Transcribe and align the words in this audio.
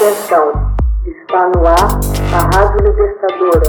Atenção, 0.00 0.48
está 1.04 1.50
no 1.50 1.60
ar 1.66 2.00
a 2.32 2.40
Rádio 2.56 2.88
Libertadora. 2.88 3.68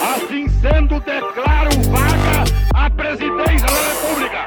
Assim 0.00 0.48
sendo, 0.48 0.98
declaro 1.00 1.68
vaga 1.90 2.44
a 2.74 2.88
presidência 2.88 3.66
da 3.66 3.76
República. 3.90 4.38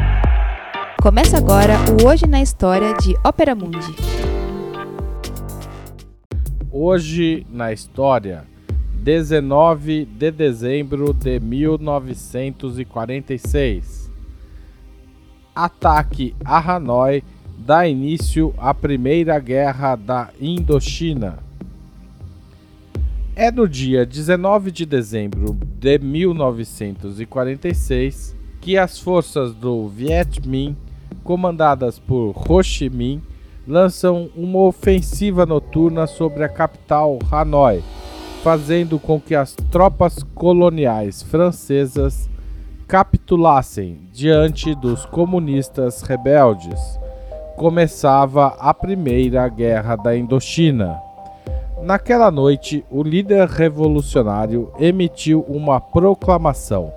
Começa 0.99 1.37
agora 1.37 1.75
o 2.01 2.07
Hoje 2.07 2.25
na 2.25 2.41
História 2.41 2.95
de 2.95 3.15
Ópera 3.23 3.53
Mundi. 3.53 3.95
Hoje 6.71 7.45
na 7.51 7.71
História, 7.71 8.43
19 9.03 10.05
de 10.05 10.31
dezembro 10.31 11.13
de 11.13 11.39
1946 11.39 14.05
ataque 15.55 16.35
a 16.43 16.59
Hanoi 16.59 17.23
dá 17.57 17.87
início 17.87 18.53
à 18.57 18.73
Primeira 18.73 19.39
Guerra 19.39 19.95
da 19.95 20.29
Indochina. 20.39 21.39
É 23.35 23.51
no 23.51 23.67
dia 23.67 24.05
19 24.05 24.71
de 24.71 24.85
dezembro 24.85 25.57
de 25.79 25.99
1946 25.99 28.35
que 28.61 28.77
as 28.77 28.97
forças 28.97 29.53
do 29.53 29.87
Viet 29.87 30.47
Minh, 30.47 30.75
comandadas 31.23 31.99
por 31.99 32.33
Ho 32.49 32.63
Chi 32.63 32.89
Minh, 32.89 33.21
lançam 33.67 34.29
uma 34.35 34.59
ofensiva 34.59 35.45
noturna 35.45 36.07
sobre 36.07 36.43
a 36.43 36.49
capital 36.49 37.19
Hanoi, 37.29 37.83
fazendo 38.43 38.97
com 38.97 39.19
que 39.19 39.35
as 39.35 39.53
tropas 39.71 40.23
coloniais 40.33 41.21
francesas 41.21 42.29
capitulassem 42.87 43.99
diante 44.13 44.73
dos 44.75 45.05
comunistas 45.05 46.01
rebeldes. 46.01 47.04
Começava 47.55 48.47
a 48.59 48.73
Primeira 48.73 49.47
Guerra 49.47 49.95
da 49.95 50.15
Indochina. 50.15 51.01
Naquela 51.81 52.29
noite, 52.29 52.83
o 52.91 53.01
líder 53.01 53.47
revolucionário 53.47 54.73
emitiu 54.77 55.45
uma 55.47 55.79
proclamação 55.79 56.91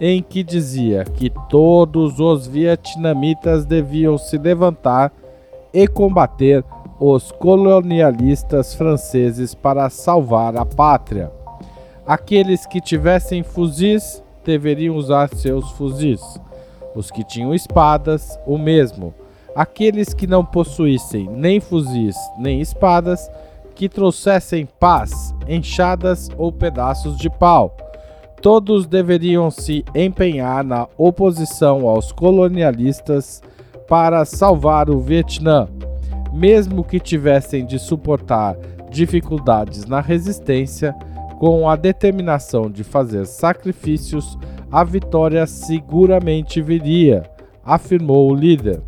em 0.00 0.20
que 0.20 0.42
dizia 0.42 1.04
que 1.04 1.30
todos 1.48 2.18
os 2.18 2.48
vietnamitas 2.48 3.64
deviam 3.64 4.18
se 4.18 4.36
levantar 4.36 5.12
e 5.72 5.86
combater 5.86 6.64
os 6.98 7.30
colonialistas 7.30 8.74
franceses 8.74 9.54
para 9.54 9.88
salvar 9.88 10.56
a 10.56 10.66
pátria. 10.66 11.30
Aqueles 12.04 12.66
que 12.66 12.80
tivessem 12.80 13.44
fuzis 13.44 14.20
deveriam 14.44 14.96
usar 14.96 15.28
seus 15.28 15.70
fuzis. 15.70 16.20
Os 16.94 17.10
que 17.10 17.22
tinham 17.22 17.54
espadas, 17.54 18.36
o 18.44 18.58
mesmo. 18.58 19.14
Aqueles 19.54 20.14
que 20.14 20.26
não 20.26 20.44
possuíssem 20.44 21.28
nem 21.30 21.60
fuzis 21.60 22.16
nem 22.38 22.60
espadas, 22.60 23.30
que 23.74 23.88
trouxessem 23.88 24.66
paz, 24.78 25.34
enxadas 25.48 26.28
ou 26.36 26.52
pedaços 26.52 27.16
de 27.16 27.30
pau. 27.30 27.76
Todos 28.40 28.86
deveriam 28.86 29.50
se 29.50 29.84
empenhar 29.94 30.64
na 30.64 30.88
oposição 30.96 31.86
aos 31.86 32.10
colonialistas 32.12 33.42
para 33.88 34.24
salvar 34.24 34.90
o 34.90 34.98
Vietnã, 34.98 35.68
mesmo 36.32 36.82
que 36.82 36.98
tivessem 36.98 37.64
de 37.64 37.78
suportar 37.78 38.56
dificuldades 38.90 39.86
na 39.86 40.00
resistência 40.00 40.94
com 41.38 41.68
a 41.68 41.74
determinação 41.74 42.70
de 42.70 42.84
fazer 42.84 43.26
sacrifícios, 43.26 44.38
a 44.70 44.84
vitória 44.84 45.44
seguramente 45.46 46.62
viria, 46.62 47.24
afirmou 47.64 48.30
o 48.30 48.34
líder. 48.34 48.80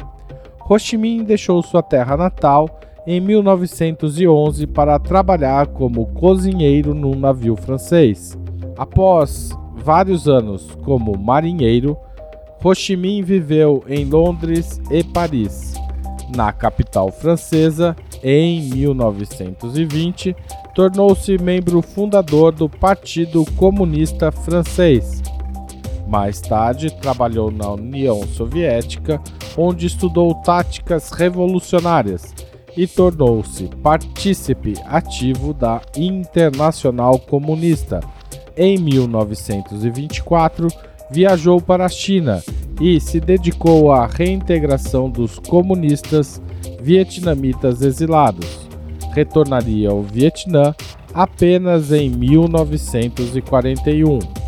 Ho 0.69 0.79
Chi 0.79 0.97
Minh 0.97 1.23
deixou 1.25 1.62
sua 1.62 1.83
terra 1.83 2.17
natal 2.17 2.81
em 3.07 3.20
1911 3.20 4.67
para 4.67 4.98
trabalhar 4.98 5.67
como 5.67 6.07
cozinheiro 6.07 6.95
num 6.95 7.15
navio 7.15 7.55
francês. 7.55 8.36
Após 8.77 9.51
vários 9.75 10.27
anos 10.27 10.67
como 10.83 11.19
marinheiro, 11.19 11.98
Ho 12.63 12.75
Chi 12.75 12.97
Minh 12.97 13.23
viveu 13.23 13.85
em 13.86 14.07
Londres 14.07 14.80
e 14.91 15.05
Paris. 15.05 15.75
Na 16.35 16.51
capital 16.51 17.13
francesa, 17.13 17.95
em 18.23 18.63
1920, 18.70 20.35
tornou-se 20.75 21.36
membro 21.36 21.83
fundador 21.83 22.52
do 22.52 22.70
Partido 22.70 23.45
Comunista 23.52 24.33
Francês. 24.33 25.23
Mais 26.14 26.41
tarde, 26.41 26.95
trabalhou 26.95 27.51
na 27.51 27.73
União 27.73 28.23
Soviética, 28.23 29.20
onde 29.58 29.89
estudou 29.89 30.33
táticas 30.33 31.11
revolucionárias 31.11 32.33
e 32.77 32.86
tornou-se 32.86 33.69
partícipe 33.83 34.75
ativo 34.86 35.52
da 35.52 35.80
Internacional 35.97 37.19
Comunista. 37.19 37.98
Em 38.57 38.79
1924, 38.79 40.69
viajou 41.11 41.61
para 41.61 41.85
a 41.85 41.89
China 41.89 42.41
e 42.81 43.01
se 43.01 43.19
dedicou 43.19 43.91
à 43.91 44.07
reintegração 44.07 45.11
dos 45.11 45.41
comunistas 45.41 46.41
vietnamitas 46.81 47.83
exilados 47.83 48.69
retornaria 49.13 49.91
ao 49.91 50.02
Vietnã 50.02 50.75
apenas 51.13 51.91
em 51.92 52.08
1941. 52.08 54.44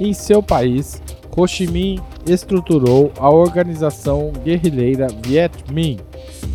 Em 0.00 0.12
seu 0.12 0.42
país, 0.42 1.02
Ho 1.36 1.46
Chi 1.46 1.66
Minh 1.66 2.00
estruturou 2.26 3.12
a 3.18 3.30
organização 3.30 4.32
guerrilheira 4.44 5.08
Viet 5.24 5.52
Minh, 5.72 5.98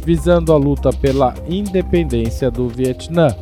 visando 0.06 0.54
a 0.54 0.58
luta 0.58 0.92
pela 0.92 1.34
independência 1.48 2.50
do 2.50 2.68
Vietnã. 2.68 3.36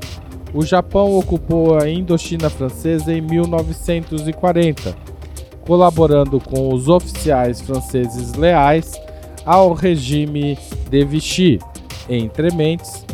O 0.53 0.65
Japão 0.65 1.17
ocupou 1.17 1.77
a 1.79 1.89
Indochina 1.89 2.49
Francesa 2.49 3.13
em 3.13 3.21
1940, 3.21 4.95
colaborando 5.65 6.39
com 6.39 6.73
os 6.73 6.87
oficiais 6.89 7.61
franceses 7.61 8.33
leais 8.33 8.99
ao 9.45 9.73
regime 9.73 10.57
de 10.89 11.05
Vichy. 11.05 11.59
Entre 12.09 12.53
mentes, 12.53 13.05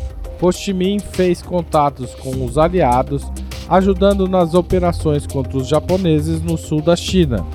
Ho 0.42 0.52
Chi 0.52 0.74
Minh 0.74 1.00
fez 1.00 1.42
contatos 1.42 2.16
com 2.16 2.46
os 2.46 2.58
aliados, 2.58 3.26
ajudando 3.70 4.28
nas 4.28 4.54
operações 4.54 5.28
contra 5.28 5.58
os 5.58 5.68
japoneses 5.68 6.42
no 6.42 6.58
sul 6.58 6.82
da 6.82 6.96
China. 6.96 7.46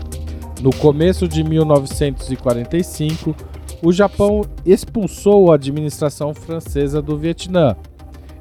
No 0.61 0.71
começo 0.75 1.27
de 1.27 1.43
1945, 1.43 3.35
o 3.83 3.93
Japão 3.93 4.43
expulsou 4.65 5.51
a 5.51 5.57
administração 5.57 6.33
francesa 6.35 7.03
do 7.03 7.17
Vietnã, 7.17 7.75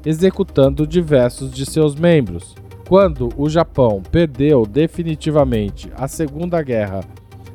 executando 0.04 0.86
diversos 0.86 1.50
de 1.50 1.66
seus 1.66 1.94
membros. 1.94 2.54
Quando 2.88 3.30
o 3.36 3.48
Japão 3.48 4.02
perdeu 4.10 4.66
definitivamente 4.66 5.90
a 5.96 6.06
Segunda 6.06 6.62
Guerra 6.62 7.00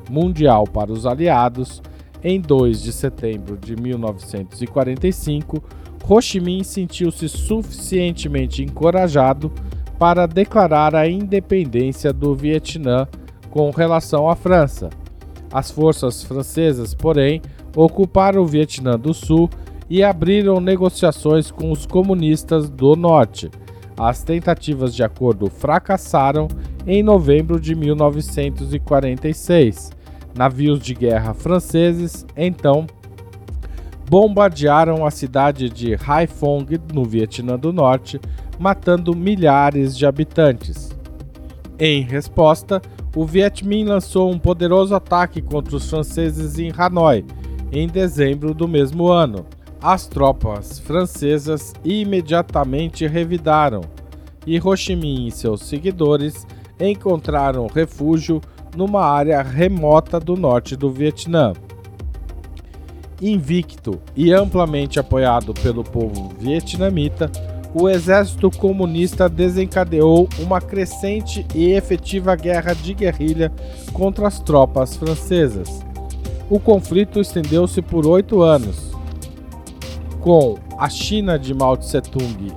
Mundial 0.09 0.65
para 0.65 0.91
os 0.91 1.05
aliados, 1.05 1.81
em 2.23 2.41
2 2.41 2.81
de 2.81 2.91
setembro 2.91 3.57
de 3.57 3.75
1945, 3.75 5.63
Ho 6.09 6.21
Chi 6.21 6.39
Minh 6.39 6.63
sentiu-se 6.63 7.29
suficientemente 7.29 8.63
encorajado 8.63 9.51
para 9.97 10.27
declarar 10.27 10.95
a 10.95 11.07
independência 11.07 12.13
do 12.13 12.35
Vietnã 12.35 13.07
com 13.49 13.69
relação 13.71 14.29
à 14.29 14.35
França. 14.35 14.89
As 15.51 15.71
forças 15.71 16.23
francesas, 16.23 16.93
porém, 16.93 17.41
ocuparam 17.75 18.41
o 18.41 18.47
Vietnã 18.47 18.97
do 18.97 19.13
Sul 19.13 19.49
e 19.89 20.03
abriram 20.03 20.59
negociações 20.59 21.49
com 21.49 21.71
os 21.71 21.85
comunistas 21.85 22.69
do 22.69 22.93
Norte. 22.95 23.49
As 23.97 24.23
tentativas 24.23 24.93
de 24.93 25.03
acordo 25.03 25.49
fracassaram 25.49 26.47
em 26.85 27.01
novembro 27.01 27.59
de 27.59 27.73
1946. 27.73 29.91
Navios 30.35 30.79
de 30.79 30.93
guerra 30.93 31.33
franceses, 31.33 32.23
então, 32.35 32.85
bombardearam 34.07 35.05
a 35.05 35.11
cidade 35.11 35.69
de 35.69 35.95
Haiphong, 35.95 36.79
no 36.93 37.03
Vietnã 37.03 37.57
do 37.57 37.73
Norte, 37.73 38.21
matando 38.59 39.15
milhares 39.15 39.97
de 39.97 40.05
habitantes. 40.05 40.95
Em 41.79 42.01
resposta, 42.01 42.81
o 43.15 43.25
Viet 43.25 43.65
Minh 43.65 43.85
lançou 43.85 44.31
um 44.31 44.39
poderoso 44.39 44.95
ataque 44.95 45.41
contra 45.41 45.75
os 45.75 45.89
franceses 45.89 46.57
em 46.57 46.71
Hanoi 46.75 47.25
em 47.71 47.87
dezembro 47.87 48.53
do 48.53 48.67
mesmo 48.67 49.07
ano. 49.07 49.45
As 49.81 50.07
tropas 50.07 50.79
francesas 50.79 51.73
imediatamente 51.83 53.05
revidaram 53.05 53.81
e 54.45 54.59
Ho 54.59 54.75
Chi 54.75 54.95
Minh 54.95 55.27
e 55.27 55.31
seus 55.31 55.61
seguidores 55.61 56.47
encontraram 56.79 57.67
refúgio 57.67 58.41
numa 58.75 59.03
área 59.03 59.41
remota 59.41 60.19
do 60.19 60.35
norte 60.35 60.75
do 60.75 60.89
Vietnã 60.89 61.53
invicto 63.21 63.99
e 64.15 64.31
amplamente 64.31 64.99
apoiado 64.99 65.53
pelo 65.53 65.83
povo 65.83 66.29
vietnamita, 66.39 67.31
o 67.79 67.87
exército 67.87 68.49
comunista 68.49 69.29
desencadeou 69.29 70.27
uma 70.39 70.59
crescente 70.59 71.45
e 71.53 71.71
efetiva 71.71 72.35
guerra 72.35 72.73
de 72.73 72.93
guerrilha 72.93 73.51
contra 73.93 74.27
as 74.27 74.39
tropas 74.39 74.95
francesas. 74.95 75.85
O 76.49 76.59
conflito 76.59 77.19
estendeu-se 77.19 77.81
por 77.81 78.07
oito 78.07 78.41
anos. 78.41 78.87
com 80.19 80.57
a 80.77 80.89
China 80.89 81.39
de 81.39 81.53
Mao 81.53 81.77
Tse-tung 81.77 82.51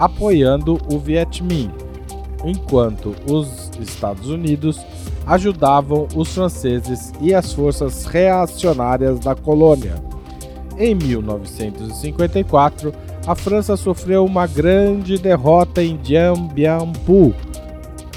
apoiando 0.00 0.80
o 0.90 0.98
Viet 0.98 1.44
Minh, 1.44 1.70
enquanto 2.42 3.14
os 3.30 3.70
Estados 3.78 4.30
Unidos 4.30 4.80
ajudavam 5.26 6.08
os 6.16 6.32
franceses 6.32 7.12
e 7.20 7.34
as 7.34 7.52
forças 7.52 8.06
reacionárias 8.06 9.20
da 9.20 9.34
colônia. 9.34 10.02
Em 10.78 10.94
1954, 10.94 12.94
a 13.26 13.34
França 13.34 13.76
sofreu 13.76 14.24
uma 14.24 14.46
grande 14.46 15.18
derrota 15.18 15.82
em 15.82 15.96
Dien 15.96 16.48
Bien 16.52 16.92
Phu, 17.04 17.34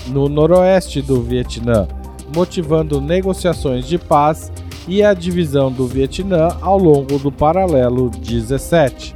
no 0.07 0.27
noroeste 0.27 1.01
do 1.01 1.21
Vietnã, 1.21 1.87
motivando 2.35 3.01
negociações 3.01 3.85
de 3.85 3.97
paz 3.97 4.51
e 4.87 5.03
a 5.03 5.13
divisão 5.13 5.71
do 5.71 5.87
Vietnã 5.87 6.57
ao 6.61 6.77
longo 6.77 7.17
do 7.19 7.31
paralelo 7.31 8.09
17. 8.09 9.15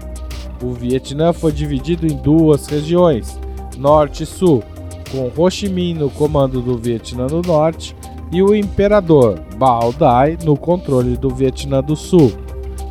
O 0.64 0.72
Vietnã 0.72 1.34
foi 1.34 1.52
dividido 1.52 2.08
em 2.08 2.16
duas 2.16 2.68
regiões, 2.68 3.40
norte 3.78 4.24
e 4.24 4.26
sul, 4.26 4.64
com 5.12 5.32
Ho 5.36 5.50
Chi 5.50 5.70
Minh 5.70 5.94
no 5.94 6.10
comando 6.10 6.62
do 6.62 6.78
Vietnã 6.78 7.28
do 7.28 7.42
Norte 7.42 7.96
e 8.32 8.42
o 8.42 8.54
imperador 8.54 9.40
Bao 9.58 9.94
Dai 9.94 10.38
no 10.44 10.58
controle 10.58 11.16
do 11.16 11.30
Vietnã 11.30 11.82
do 11.82 11.96
Sul. 11.96 12.32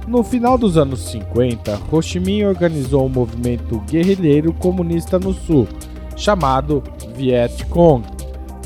No 0.06 0.22
final 0.22 0.56
dos 0.56 0.76
anos 0.76 1.00
50, 1.10 1.80
Ho 1.90 2.00
Chi 2.00 2.20
Minh 2.20 2.44
organizou 2.44 3.04
um 3.04 3.08
movimento 3.08 3.80
guerrilheiro 3.90 4.52
comunista 4.52 5.18
no 5.18 5.34
Sul, 5.34 5.66
chamado 6.16 6.80
Viet 7.16 7.66
Cong. 7.66 8.06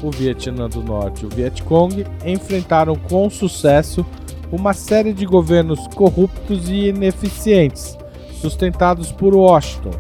O 0.03 0.11
Vietnã 0.11 0.69
do 0.69 0.83
Norte 0.83 1.23
e 1.23 1.27
o 1.27 1.31
Viet 1.31 1.63
Cong 1.63 2.05
enfrentaram 2.27 2.95
com 2.95 3.31
sucesso 3.31 4.05
uma 4.53 4.75
série 4.75 5.15
de 5.15 5.25
governos 5.25 5.87
corruptos 5.95 6.69
e 6.69 6.89
ineficientes, 6.89 7.97
sustentados 8.35 9.11
por 9.11 9.35
Washington, 9.35 9.93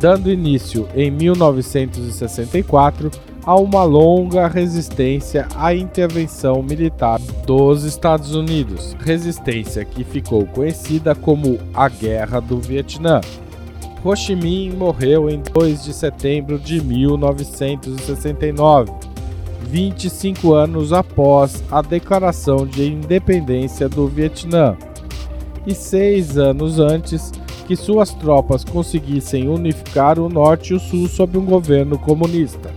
dando 0.00 0.30
início 0.30 0.88
em 0.96 1.08
1964 1.08 3.12
a 3.46 3.54
uma 3.56 3.84
longa 3.84 4.48
resistência 4.48 5.46
à 5.54 5.74
intervenção 5.74 6.62
militar 6.62 7.20
dos 7.46 7.84
Estados 7.84 8.34
Unidos, 8.34 8.96
resistência 9.00 9.84
que 9.84 10.02
ficou 10.02 10.46
conhecida 10.46 11.14
como 11.14 11.58
a 11.74 11.86
Guerra 11.88 12.40
do 12.40 12.58
Vietnã. 12.58 13.20
Ho 14.02 14.16
Chi 14.16 14.34
Minh 14.34 14.74
morreu 14.76 15.28
em 15.28 15.40
2 15.40 15.84
de 15.84 15.92
setembro 15.92 16.58
de 16.58 16.82
1969, 16.82 18.90
25 19.62 20.54
anos 20.54 20.92
após 20.92 21.62
a 21.70 21.82
declaração 21.82 22.66
de 22.66 22.86
independência 22.86 23.88
do 23.88 24.08
Vietnã, 24.08 24.76
e 25.66 25.74
seis 25.74 26.36
anos 26.36 26.78
antes 26.78 27.32
que 27.66 27.76
suas 27.76 28.10
tropas 28.10 28.62
conseguissem 28.62 29.48
unificar 29.48 30.18
o 30.18 30.28
norte 30.28 30.72
e 30.72 30.76
o 30.76 30.80
sul 30.80 31.08
sob 31.08 31.38
um 31.38 31.44
governo 31.44 31.98
comunista. 31.98 32.70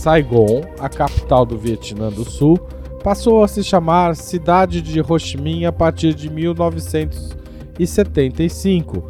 Saigon, 0.00 0.62
a 0.78 0.88
capital 0.88 1.44
do 1.44 1.58
Vietnã 1.58 2.08
do 2.08 2.24
Sul, 2.24 2.58
passou 3.04 3.44
a 3.44 3.48
se 3.48 3.62
chamar 3.62 4.16
Cidade 4.16 4.80
de 4.80 5.02
Ho 5.02 5.18
Chi 5.18 5.36
Minh 5.36 5.66
a 5.66 5.72
partir 5.72 6.14
de 6.14 6.30
1975, 6.30 9.04